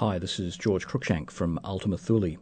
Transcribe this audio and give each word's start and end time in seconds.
Hi, 0.00 0.18
this 0.18 0.40
is 0.40 0.56
George 0.56 0.86
Cruikshank 0.86 1.30
from 1.30 1.60
Ultima 1.62 1.98
Thule. 1.98 2.38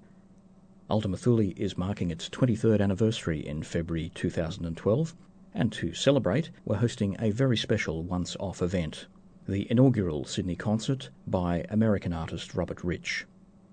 Ultima 0.88 1.16
Thule 1.16 1.52
is 1.56 1.76
marking 1.76 2.12
its 2.12 2.28
23rd 2.28 2.80
anniversary 2.80 3.44
in 3.44 3.64
February 3.64 4.12
2012, 4.14 5.16
and 5.54 5.72
to 5.72 5.92
celebrate, 5.92 6.50
we're 6.64 6.76
hosting 6.76 7.16
a 7.18 7.32
very 7.32 7.56
special 7.56 8.04
once 8.04 8.36
off 8.38 8.62
event 8.62 9.08
the 9.48 9.66
inaugural 9.72 10.24
Sydney 10.24 10.54
concert 10.54 11.10
by 11.26 11.66
American 11.68 12.12
artist 12.12 12.54
Robert 12.54 12.84
Rich. 12.84 13.26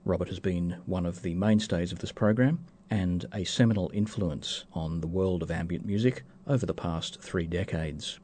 Robert 0.03 0.29
has 0.29 0.39
been 0.39 0.77
one 0.87 1.05
of 1.05 1.21
the 1.21 1.35
mainstays 1.35 1.91
of 1.91 1.99
this 1.99 2.11
program 2.11 2.65
and 2.89 3.27
a 3.35 3.43
seminal 3.43 3.91
influence 3.93 4.65
on 4.73 4.99
the 4.99 5.07
world 5.07 5.43
of 5.43 5.51
ambient 5.51 5.85
music 5.85 6.23
over 6.47 6.65
the 6.65 6.73
past 6.73 7.21
three 7.21 7.45
decades. 7.45 8.19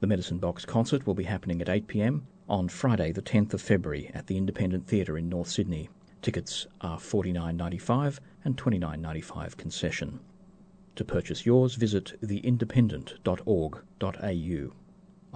The 0.00 0.06
Medicine 0.06 0.36
Box 0.36 0.66
concert 0.66 1.06
will 1.06 1.14
be 1.14 1.24
happening 1.24 1.62
at 1.62 1.70
8 1.70 1.86
pm 1.86 2.26
on 2.48 2.68
Friday, 2.68 3.12
the 3.12 3.22
10th 3.22 3.54
of 3.54 3.62
February, 3.62 4.10
at 4.14 4.26
the 4.26 4.36
Independent 4.36 4.86
Theatre 4.86 5.18
in 5.18 5.28
North 5.28 5.48
Sydney. 5.48 5.88
Tickets 6.22 6.66
are 6.80 6.98
$49.95 6.98 8.18
and 8.44 8.56
$29.95 8.56 9.56
concession. 9.56 10.20
To 10.96 11.04
purchase 11.04 11.44
yours, 11.44 11.74
visit 11.74 12.18
theindependent.org.au. 12.22 14.72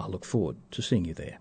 I 0.01 0.07
look 0.07 0.25
forward 0.25 0.55
to 0.71 0.81
seeing 0.81 1.05
you 1.05 1.13
there. 1.13 1.39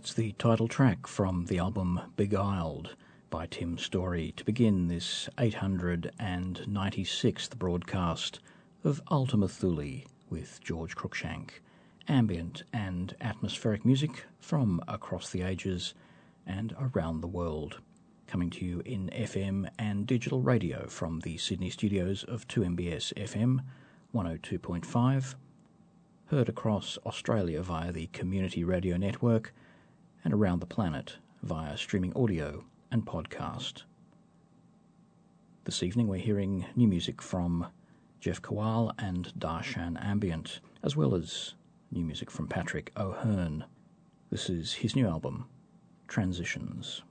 That's 0.00 0.14
the 0.14 0.32
title 0.38 0.66
track 0.66 1.06
from 1.06 1.44
the 1.44 1.58
album 1.58 2.00
Beguiled 2.16 2.96
by 3.28 3.44
Tim 3.44 3.76
Story 3.76 4.32
to 4.38 4.44
begin 4.46 4.88
this 4.88 5.28
896th 5.36 7.58
broadcast 7.58 8.40
of 8.82 9.02
Ultima 9.10 9.46
Thule 9.46 10.04
with 10.30 10.58
George 10.64 10.96
Cruikshank. 10.96 11.60
Ambient 12.08 12.62
and 12.72 13.14
atmospheric 13.20 13.84
music 13.84 14.24
from 14.38 14.80
across 14.88 15.28
the 15.28 15.42
ages 15.42 15.92
and 16.46 16.74
around 16.80 17.20
the 17.20 17.28
world. 17.28 17.80
Coming 18.26 18.48
to 18.48 18.64
you 18.64 18.80
in 18.86 19.10
FM 19.10 19.68
and 19.78 20.06
digital 20.06 20.40
radio 20.40 20.86
from 20.86 21.20
the 21.20 21.36
Sydney 21.36 21.68
studios 21.68 22.24
of 22.24 22.48
2MBS 22.48 23.12
FM 23.18 23.60
102.5 24.14 25.34
heard 26.28 26.48
across 26.48 26.96
Australia 27.04 27.60
via 27.60 27.92
the 27.92 28.06
Community 28.06 28.64
Radio 28.64 28.96
Network 28.96 29.52
and 30.24 30.34
around 30.34 30.60
the 30.60 30.66
planet 30.66 31.16
via 31.42 31.76
streaming 31.76 32.12
audio 32.14 32.64
and 32.90 33.04
podcast. 33.04 33.84
This 35.64 35.82
evening 35.82 36.08
we're 36.08 36.18
hearing 36.18 36.66
new 36.76 36.88
music 36.88 37.22
from 37.22 37.66
Jeff 38.20 38.42
Kowal 38.42 38.92
and 38.98 39.32
Darshan 39.38 40.02
Ambient, 40.02 40.60
as 40.82 40.96
well 40.96 41.14
as 41.14 41.54
new 41.90 42.04
music 42.04 42.30
from 42.30 42.48
Patrick 42.48 42.92
O'Hearn. 42.96 43.64
This 44.30 44.50
is 44.50 44.74
his 44.74 44.94
new 44.94 45.06
album, 45.06 45.46
Transitions. 46.08 47.02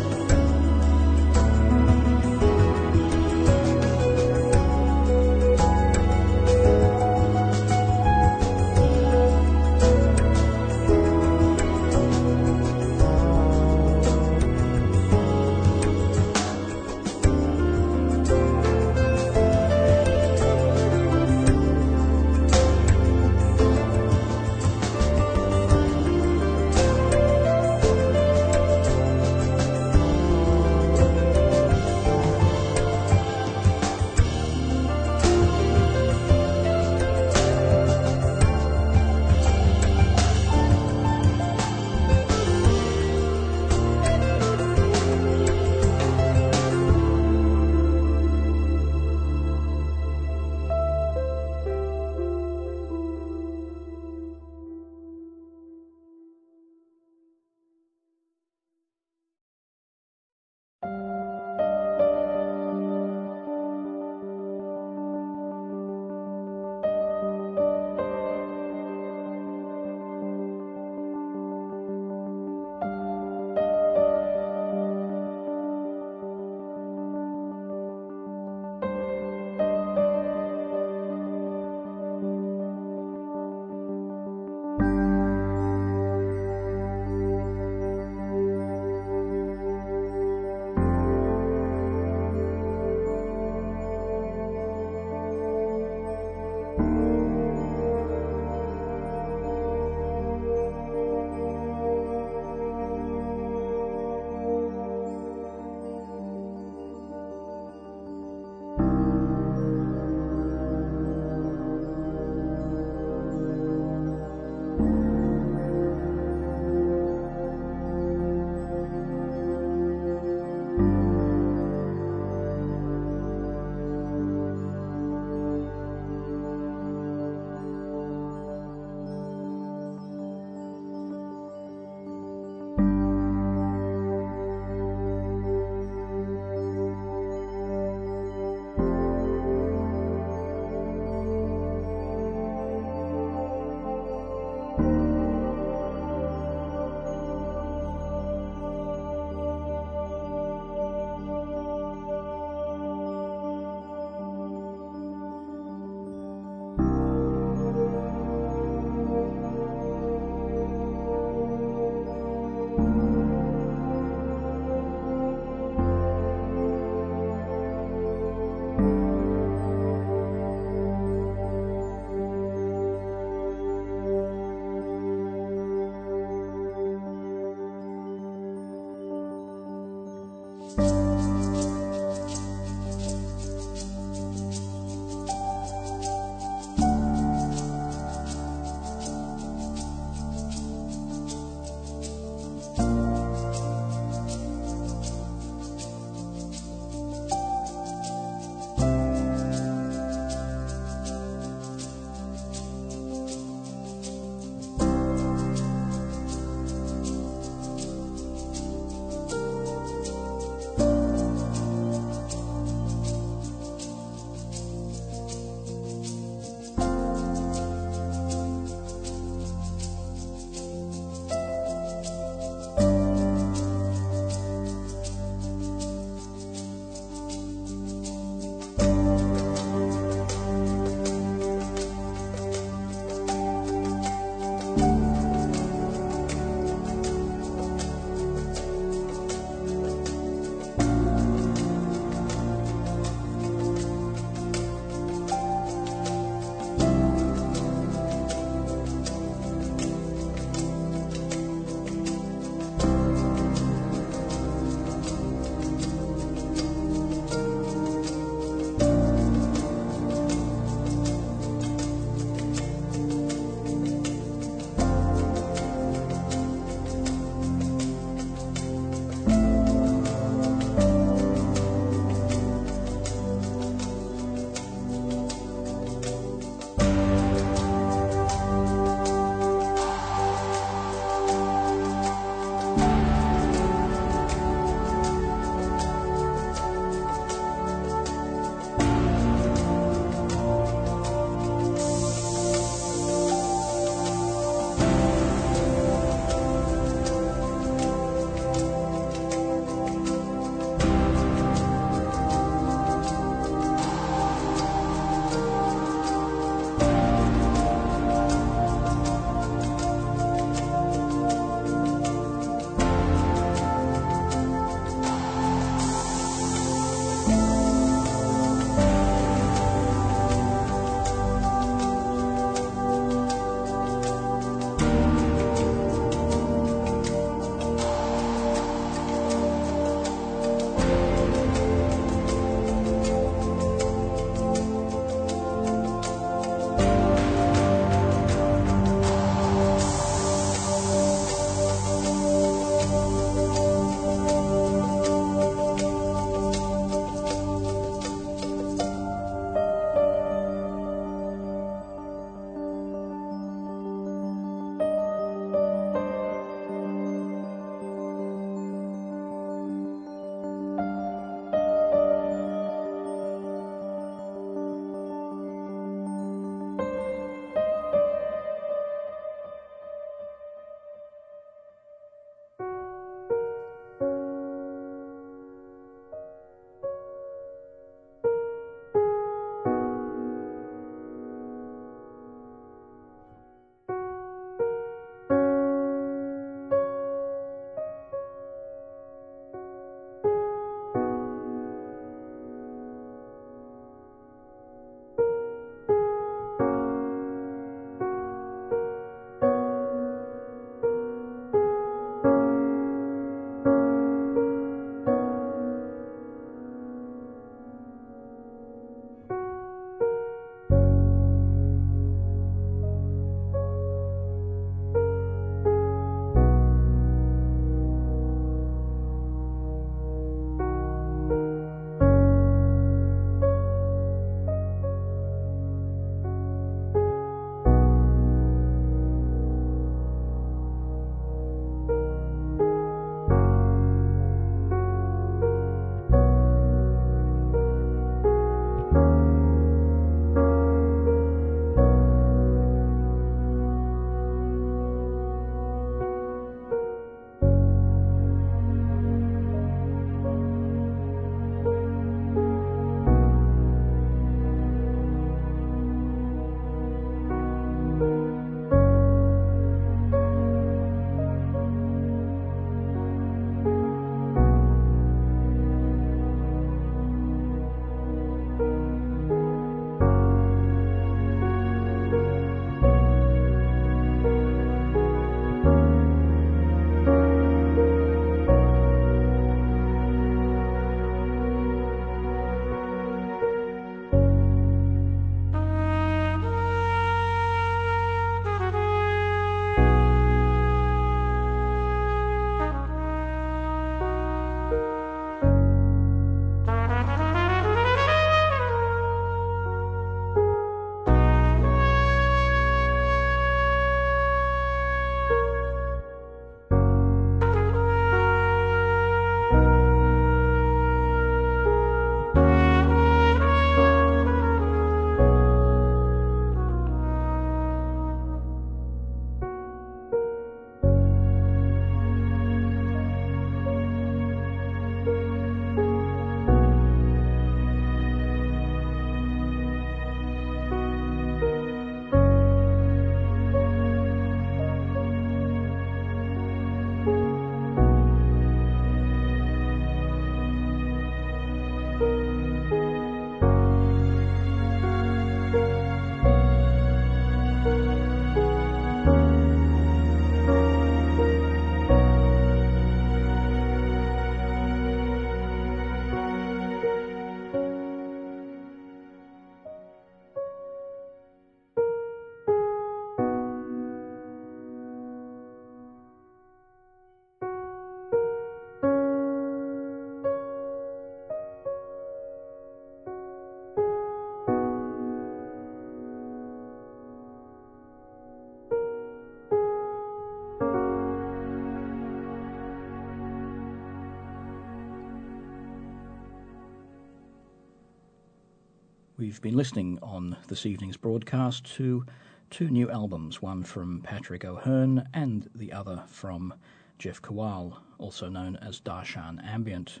We've 589.28 589.42
been 589.42 589.58
listening 589.58 589.98
on 590.02 590.38
this 590.46 590.64
evening's 590.64 590.96
broadcast 590.96 591.62
to 591.76 592.06
two 592.48 592.70
new 592.70 592.90
albums, 592.90 593.42
one 593.42 593.62
from 593.62 594.00
Patrick 594.00 594.42
O'Hearn 594.42 595.06
and 595.12 595.50
the 595.54 595.70
other 595.70 596.02
from 596.06 596.54
Jeff 596.98 597.20
Kowal, 597.20 597.76
also 597.98 598.30
known 598.30 598.56
as 598.56 598.80
Darshan 598.80 599.44
Ambient. 599.44 600.00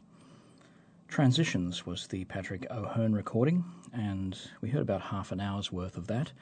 Transitions 1.08 1.84
was 1.84 2.06
the 2.06 2.24
Patrick 2.24 2.66
O'Hearn 2.70 3.12
recording, 3.12 3.66
and 3.92 4.38
we 4.62 4.70
heard 4.70 4.80
about 4.80 5.02
half 5.02 5.30
an 5.30 5.40
hour's 5.40 5.70
worth 5.70 5.98
of 5.98 6.06
that. 6.06 6.32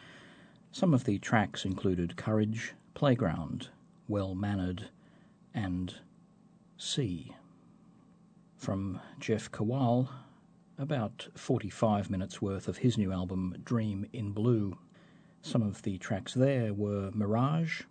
Some 0.70 0.94
of 0.94 1.02
the 1.02 1.18
tracks 1.18 1.64
included 1.64 2.16
Courage, 2.16 2.72
Playground, 2.94 3.68
Well 4.06 4.36
Mannered, 4.36 4.90
and 5.52 5.92
Sea. 6.76 7.34
From 8.56 9.00
Jeff 9.18 9.50
Kowal, 9.50 10.08
about 10.78 11.28
45 11.34 12.10
minutes 12.10 12.42
worth 12.42 12.68
of 12.68 12.78
his 12.78 12.98
new 12.98 13.12
album, 13.12 13.56
Dream 13.64 14.06
in 14.12 14.32
Blue. 14.32 14.76
Some 15.40 15.62
of 15.62 15.82
the 15.82 15.96
tracks 15.98 16.34
there 16.34 16.74
were 16.74 17.10
Mirage, 17.14 17.82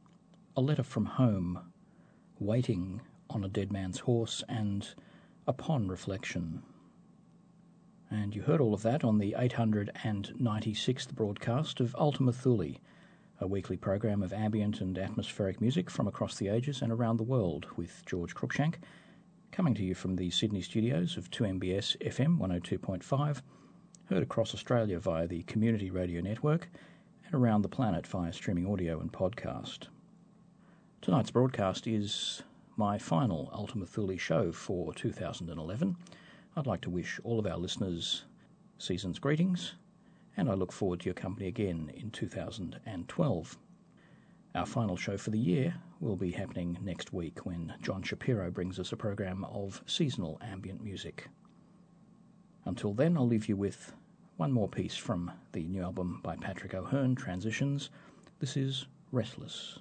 A 0.56 0.62
Letter 0.62 0.84
from 0.84 1.06
Home, 1.06 1.72
Waiting 2.40 3.02
on 3.30 3.44
a 3.44 3.50
Dead 3.50 3.72
Man's 3.72 4.00
Horse, 4.00 4.44
and 4.48 4.88
Upon 5.48 5.88
Reflection. 5.88 6.62
And 8.12 8.36
you 8.36 8.44
heard 8.44 8.62
all 8.62 8.74
of 8.74 8.84
that 8.84 9.04
on 9.04 9.18
the 9.18 9.36
896th 9.38 11.14
broadcast 11.14 11.80
of 11.80 11.96
Ultima 11.96 12.34
Thule, 12.34 12.76
a 13.40 13.48
weekly 13.48 13.78
program 13.78 14.22
of 14.22 14.32
ambient 14.32 14.80
and 14.80 14.98
atmospheric 14.98 15.60
music 15.60 15.90
from 15.90 16.08
across 16.08 16.36
the 16.38 16.50
ages 16.50 16.82
and 16.82 16.92
around 16.92 17.18
the 17.18 17.24
world 17.24 17.66
with 17.76 18.04
George 18.06 18.36
Cruikshank 18.36 18.76
coming 19.56 19.74
to 19.74 19.86
you 19.86 19.96
from 19.96 20.18
the 20.18 20.30
Sydney 20.32 20.60
studios 20.60 21.16
of 21.16 21.32
2MBS 21.32 21.96
FM 22.06 22.38
102.5, 22.40 23.42
heard 24.10 24.22
across 24.22 24.54
Australia 24.54 25.00
via 25.00 25.28
the 25.28 25.44
Community 25.44 25.90
Radio 25.90 26.20
Network, 26.20 26.68
and 27.26 27.34
around 27.34 27.62
the 27.62 27.70
planet 27.70 28.06
via 28.06 28.34
streaming 28.34 28.70
audio 28.70 29.00
and 29.00 29.14
podcast. 29.14 29.88
Tonight's 31.00 31.32
broadcast 31.32 31.88
is 31.88 32.44
my 32.76 32.98
final 32.98 33.50
Ultima 33.54 33.86
Thule 33.86 34.18
show 34.18 34.52
for 34.52 34.94
2011. 34.94 35.96
I'd 36.58 36.68
like 36.68 36.82
to 36.82 36.90
wish 36.90 37.22
all 37.24 37.40
of 37.40 37.48
our 37.48 37.58
listeners 37.58 38.26
season's 38.78 39.20
greetings, 39.20 39.76
and 40.36 40.50
I 40.50 40.56
look 40.56 40.74
forward 40.74 41.00
to 41.00 41.06
your 41.06 41.14
company 41.14 41.48
again 41.48 41.94
in 41.96 42.12
2012. 42.12 43.58
Our 44.56 44.66
final 44.66 44.96
show 44.96 45.18
for 45.18 45.32
the 45.32 45.38
year 45.38 45.76
will 46.00 46.16
be 46.16 46.32
happening 46.32 46.78
next 46.82 47.12
week 47.12 47.46
when 47.46 47.74
John 47.82 48.02
Shapiro 48.02 48.50
brings 48.50 48.80
us 48.80 48.94
a 48.94 48.96
program 48.98 49.44
of 49.44 49.84
seasonal 49.86 50.40
ambient 50.42 50.82
music. 50.82 51.28
Until 52.64 52.94
then, 52.94 53.18
I'll 53.18 53.28
leave 53.28 53.50
you 53.50 53.58
with 53.58 53.92
one 54.38 54.54
more 54.54 54.70
piece 54.70 54.96
from 54.96 55.30
the 55.52 55.68
new 55.68 55.84
album 55.84 56.22
by 56.24 56.38
Patrick 56.38 56.74
O'Hearn, 56.74 57.16
Transitions. 57.16 57.90
This 58.40 58.56
is 58.56 58.86
Restless. 59.12 59.80